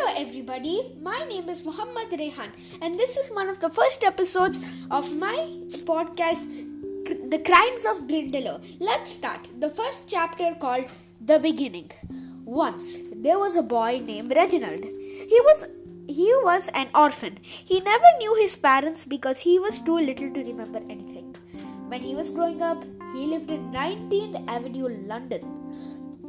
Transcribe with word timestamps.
everybody. 0.00 0.96
My 1.02 1.18
name 1.28 1.48
is 1.50 1.66
Muhammad 1.66 2.10
Rehan, 2.18 2.50
and 2.80 2.98
this 2.98 3.16
is 3.16 3.30
one 3.30 3.48
of 3.48 3.60
the 3.60 3.68
first 3.68 4.02
episodes 4.02 4.58
of 4.90 5.14
my 5.18 5.36
podcast, 5.86 6.46
The 7.30 7.38
Crimes 7.38 7.84
of 7.84 8.08
Grindylow. 8.08 8.80
Let's 8.80 9.10
start. 9.10 9.50
The 9.60 9.68
first 9.68 10.08
chapter 10.08 10.54
called 10.58 10.86
The 11.20 11.38
Beginning. 11.38 11.90
Once 12.44 12.98
there 13.14 13.38
was 13.38 13.56
a 13.56 13.62
boy 13.62 14.02
named 14.04 14.32
Reginald. 14.34 14.82
He 14.82 15.40
was 15.48 15.66
he 16.08 16.32
was 16.42 16.68
an 16.74 16.88
orphan. 16.94 17.38
He 17.42 17.80
never 17.80 18.16
knew 18.18 18.34
his 18.36 18.56
parents 18.56 19.04
because 19.04 19.40
he 19.40 19.58
was 19.58 19.78
too 19.78 19.98
little 19.98 20.32
to 20.32 20.42
remember 20.42 20.80
anything. 20.88 21.36
When 21.88 22.00
he 22.00 22.14
was 22.14 22.30
growing 22.30 22.62
up, 22.62 22.82
he 23.12 23.26
lived 23.26 23.50
in 23.50 23.70
19th 23.70 24.48
Avenue, 24.48 24.88
London. 24.88 25.42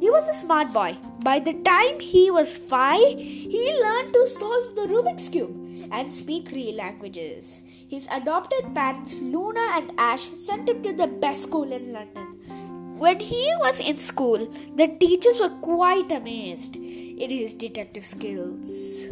He 0.04 0.10
was 0.10 0.28
a 0.28 0.34
smart 0.34 0.70
boy. 0.70 0.98
By 1.20 1.38
the 1.38 1.54
time 1.66 1.98
he 1.98 2.30
was 2.30 2.54
five, 2.54 3.18
he 3.18 3.64
learned 3.82 4.12
to 4.12 4.26
solve 4.26 4.74
the 4.76 4.86
Rubik's 4.90 5.30
Cube 5.30 5.88
and 5.90 6.14
speak 6.14 6.50
three 6.50 6.72
languages. 6.72 7.64
His 7.88 8.06
adopted 8.12 8.74
parents, 8.74 9.22
Luna 9.22 9.66
and 9.76 9.94
Ash, 9.96 10.20
sent 10.20 10.68
him 10.68 10.82
to 10.82 10.92
the 10.92 11.06
best 11.06 11.44
school 11.44 11.72
in 11.72 11.94
London. 11.94 12.98
When 12.98 13.18
he 13.18 13.50
was 13.60 13.80
in 13.80 13.96
school, 13.96 14.46
the 14.76 14.88
teachers 14.88 15.40
were 15.40 15.56
quite 15.72 16.12
amazed 16.12 16.76
in 16.76 17.30
his 17.30 17.54
detective 17.54 18.04
skills. 18.04 19.04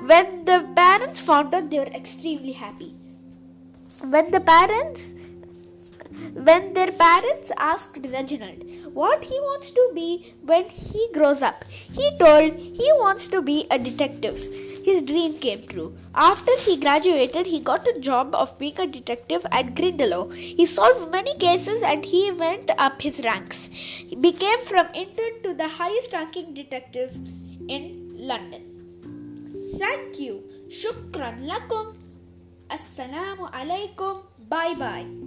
When 0.00 0.44
the 0.44 0.68
parents 0.74 1.20
found 1.20 1.54
out, 1.54 1.70
they 1.70 1.78
were 1.78 1.94
extremely 2.02 2.50
happy. 2.50 2.96
When 4.02 4.32
the 4.32 4.40
parents 4.40 5.14
when 6.34 6.72
their 6.72 6.92
parents 6.92 7.50
asked 7.58 7.98
Reginald 8.12 8.64
what 8.92 9.24
he 9.24 9.38
wants 9.40 9.70
to 9.70 9.90
be 9.94 10.34
when 10.42 10.68
he 10.68 11.08
grows 11.12 11.42
up, 11.42 11.64
he 11.92 12.10
told 12.18 12.54
he 12.54 12.90
wants 12.98 13.26
to 13.28 13.42
be 13.42 13.66
a 13.70 13.78
detective. 13.78 14.38
His 14.84 15.00
dream 15.02 15.38
came 15.38 15.62
true. 15.66 15.96
After 16.14 16.50
he 16.58 16.76
graduated, 16.78 17.46
he 17.46 17.60
got 17.60 17.86
a 17.86 18.00
job 18.00 18.34
of 18.34 18.58
being 18.58 18.78
a 18.80 18.86
detective 18.86 19.46
at 19.52 19.74
Grindylow. 19.76 20.34
He 20.34 20.66
solved 20.66 21.10
many 21.12 21.36
cases 21.38 21.82
and 21.82 22.04
he 22.04 22.32
went 22.32 22.70
up 22.78 23.00
his 23.00 23.22
ranks. 23.22 23.66
He 23.72 24.16
became 24.16 24.58
from 24.60 24.88
intern 24.92 25.42
to 25.44 25.54
the 25.54 25.68
highest 25.68 26.12
ranking 26.12 26.52
detective 26.52 27.14
in 27.68 28.10
London. 28.16 28.72
Thank 29.78 30.18
you. 30.18 30.42
Shukran 30.68 31.46
lakum. 31.46 31.94
Assalamu 32.68 33.50
alaikum. 33.52 34.22
Bye 34.48 34.74
bye. 34.74 35.21